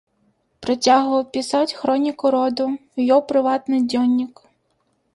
Працягваў 0.65 1.21
пісаць 1.37 1.75
хроніку 1.83 2.25
роду, 2.39 2.65
вёў 3.05 3.25
прыватны 3.31 3.85
дзённік. 3.93 4.47